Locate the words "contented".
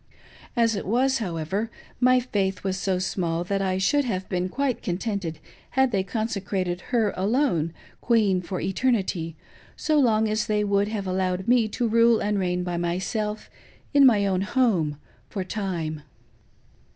4.81-5.37